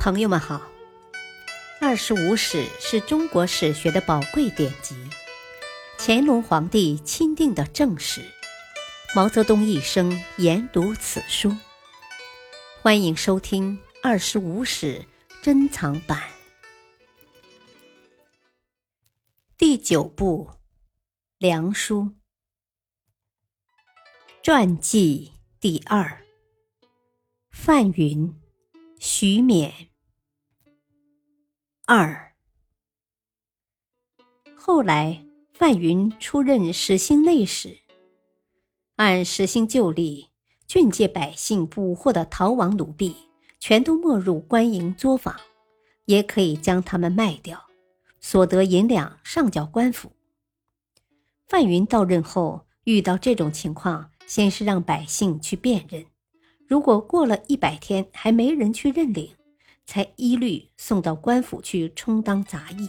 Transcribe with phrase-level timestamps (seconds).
[0.00, 0.56] 朋友们好，
[1.78, 4.96] 《二十五史》是中国史学的宝贵典籍，
[5.98, 8.22] 乾隆皇帝钦定的正史，
[9.14, 11.54] 毛泽东一生研读此书。
[12.80, 15.04] 欢迎收听《二十五史
[15.42, 16.18] 珍藏版》
[19.58, 20.48] 第九部
[21.36, 22.04] 《梁书》
[24.42, 26.24] 传记第二，
[27.50, 28.34] 范云。
[29.02, 29.72] 徐勉
[31.92, 32.32] 二。
[34.54, 37.78] 后来，范云出任始兴内史。
[38.94, 40.28] 按始兴旧例，
[40.68, 43.16] 郡界百姓捕获的逃亡奴婢，
[43.58, 45.34] 全都没入官营作坊，
[46.04, 47.60] 也可以将他们卖掉，
[48.20, 50.12] 所得银两上缴官府。
[51.48, 56.06] 范云到任后，遇到这种情况，先是让百姓去辨认。
[56.68, 59.34] 如果过了一百天还没人去认领，
[59.86, 62.88] 才一律送到官府去充当杂役。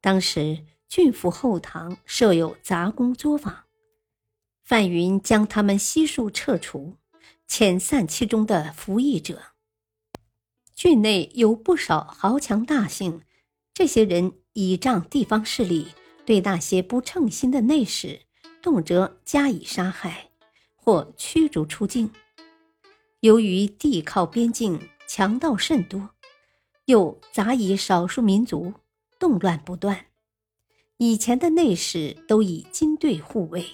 [0.00, 3.64] 当时郡府后堂设有杂工作坊，
[4.64, 6.96] 范云将他们悉数撤除，
[7.48, 9.42] 遣散其中的服役者。
[10.74, 13.22] 郡内有不少豪强大姓，
[13.74, 15.88] 这些人倚仗地方势力，
[16.24, 18.22] 对那些不称心的内史，
[18.62, 20.30] 动辄加以杀害
[20.74, 22.10] 或驱逐出境。
[23.20, 24.80] 由于地靠边境，
[25.12, 26.10] 强盗甚多，
[26.84, 28.72] 又杂以少数民族，
[29.18, 30.06] 动乱不断。
[30.98, 33.66] 以前的内史都以军队护卫，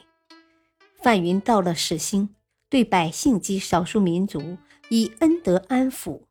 [1.03, 2.35] 范云到了始兴，
[2.71, 4.57] 对百姓及少数民族
[4.89, 6.23] 以恩德安抚，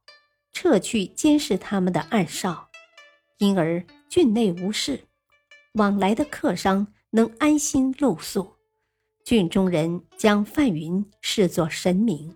[0.52, 2.72] 撤去监视他们的暗哨，
[3.38, 5.02] 因而郡内无事，
[5.73, 8.56] 往来的客商能安心露宿。
[9.23, 12.36] 郡中人将范云视作神明。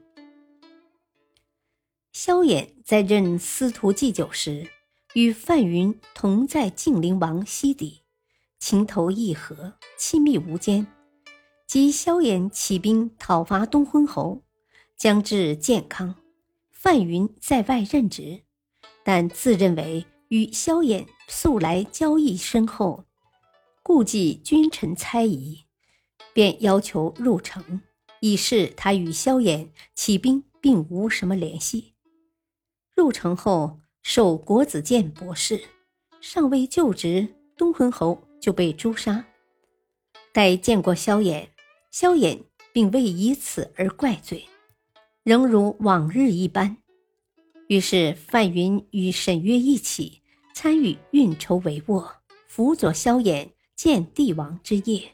[2.22, 4.68] 萧衍在任司徒祭酒时，
[5.14, 8.02] 与范云同在晋灵王西邸，
[8.60, 10.86] 情投意合，亲密无间。
[11.66, 14.44] 及萧衍起兵讨伐东昏侯，
[14.98, 16.16] 将至建康，
[16.74, 18.42] 范云在外任职，
[19.02, 23.06] 但自认为与萧衍素来交易深厚，
[23.82, 25.64] 顾忌君臣猜疑，
[26.34, 27.80] 便要求入城，
[28.20, 31.94] 以示他与萧衍起兵并无什么联系。
[33.00, 35.62] 入城后，受国子监博士，
[36.20, 39.26] 尚未就职，东昏侯就被诛杀。
[40.34, 41.48] 待见过萧衍，
[41.92, 42.44] 萧衍
[42.74, 44.46] 并未以此而怪罪，
[45.24, 46.76] 仍如往日一般。
[47.70, 50.22] 于是范云与沈约一起
[50.54, 52.06] 参与运筹帷幄，
[52.50, 55.14] 辅佐萧衍建帝王之业。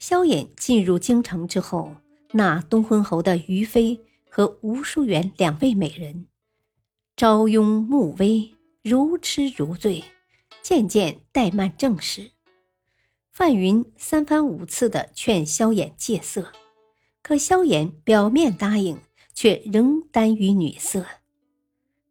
[0.00, 1.94] 萧衍进入京城之后，
[2.32, 4.00] 那东昏侯的余妃。
[4.30, 6.26] 和吴淑媛两位美人，
[7.16, 8.52] 朝拥暮偎，
[8.82, 10.04] 如痴如醉，
[10.62, 12.30] 渐渐怠慢正事。
[13.32, 16.52] 范云三番五次的劝萧衍戒色，
[17.22, 18.98] 可萧衍表面答应，
[19.34, 21.04] 却仍耽于女色。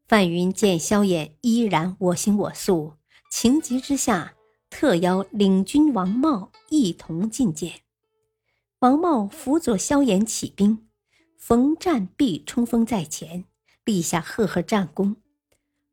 [0.07, 2.95] 范云见萧衍依然我行我素，
[3.31, 4.33] 情急之下，
[4.69, 7.81] 特邀领军王茂一同觐见。
[8.79, 10.88] 王茂辅佐萧衍起兵。
[11.39, 13.45] 逢战必冲锋在前，
[13.85, 15.15] 立下赫赫战功。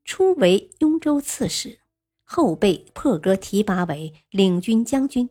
[0.04, 1.78] 初为雍州刺史，
[2.24, 5.30] 后被破格提拔为领军将军。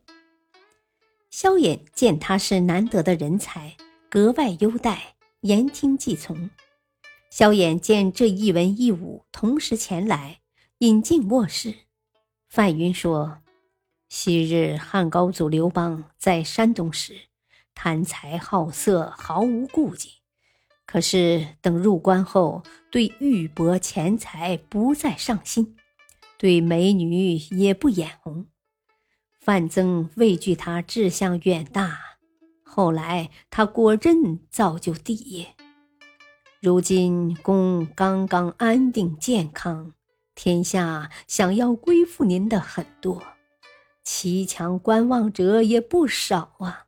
[1.29, 3.75] 萧衍见他是难得的人才，
[4.09, 6.49] 格外优待，言听计从。
[7.29, 10.39] 萧衍见这一文一武同时前来，
[10.79, 11.75] 引进卧室。
[12.47, 13.39] 范云说
[14.07, 17.27] ：“昔日汉高祖刘邦在山东时。”
[17.75, 20.09] 贪财好色，毫无顾忌。
[20.87, 25.75] 可是等入关后，对玉帛钱财不再上心，
[26.37, 28.47] 对美女也不眼红。
[29.39, 31.99] 范增畏惧他志向远大，
[32.63, 35.55] 后来他果真造就帝业。
[36.61, 39.93] 如今公刚刚安定健康，
[40.33, 43.21] 天下想要归附您的很多，
[44.03, 46.84] 骑墙观望者也不少啊。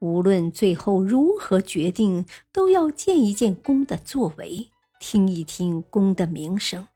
[0.00, 6.86] 无论最后如何决定，都要见一见公的作为，听一听公的名声。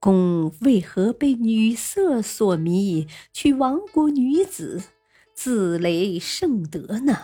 [0.00, 4.82] 公为何被女色所迷，娶亡国女子，
[5.32, 7.18] 自雷圣德呢？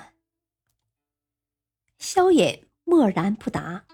[1.99, 3.85] 萧衍默然不答。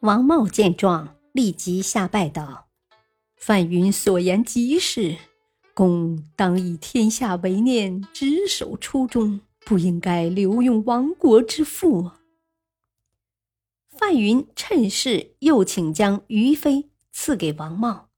[0.00, 2.68] 王茂见状，立即下拜道
[3.36, 5.18] ：“范云所言极是，
[5.74, 12.10] 公当以天下为念，执守初衷。”不应该留用亡国之妇。
[13.88, 18.08] 范云趁势又请将于妃赐给王茂，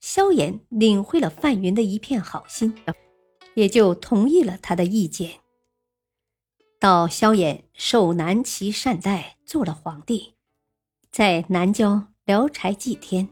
[0.00, 2.74] 萧衍领会了范云的一片好心，
[3.54, 5.40] 也就同意了他的意见。
[6.80, 10.34] 到萧衍受南齐善待，做了皇帝，
[11.10, 13.28] 在南郊聊柴祭天，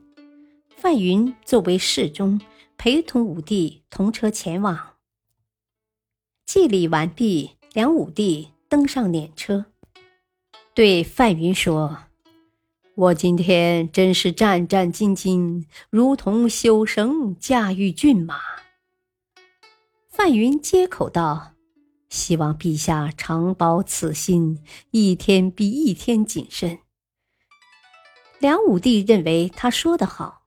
[0.76, 2.40] 范云作为侍中，
[2.76, 4.95] 陪同武帝同车前往。
[6.46, 9.66] 祭礼完毕，梁武帝登上辇车。
[10.74, 12.04] 对范云说
[12.94, 18.38] ：“我今天真是战战兢兢，如同修绳驾驭骏马。”
[20.08, 21.54] 范云接口道
[22.10, 24.62] ：“希望陛下常保此心，
[24.92, 26.78] 一天比一天谨慎。”
[28.38, 30.42] 梁武帝认为他说得好，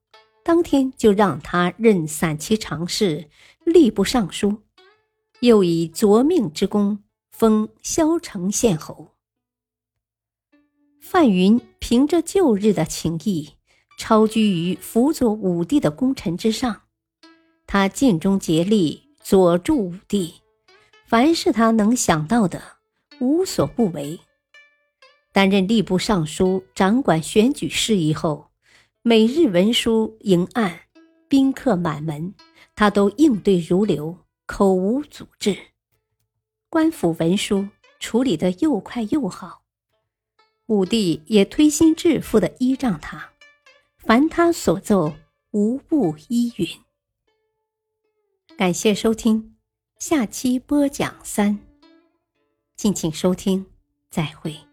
[0.46, 3.30] 当天就让他任散骑常侍、
[3.66, 4.62] 吏部尚书，
[5.42, 9.10] 又以卓命之功封萧城县侯。
[11.00, 13.54] 范云凭着旧日的情谊，
[13.98, 16.84] 超居于辅佐武帝的功臣之上。
[17.66, 20.36] 他尽忠竭力佐助武帝，
[21.06, 22.62] 凡是他能想到的，
[23.20, 24.20] 无所不为。
[25.32, 28.50] 担任吏部尚书，掌管选举事宜后，
[29.02, 30.82] 每日文书迎案，
[31.28, 32.34] 宾客满门，
[32.76, 34.18] 他都应对如流，
[34.60, 35.58] 口无阻滞。
[36.70, 39.62] 官府文书处理得又快又好。
[40.66, 43.32] 武帝也推心置腹的依仗他，
[44.00, 45.16] 凡他所奏，
[45.52, 46.68] 无不依允。
[48.58, 49.56] 感谢收听，
[49.98, 51.58] 下期播讲三。
[52.76, 53.66] 敬请收听，
[54.10, 54.69] 再会。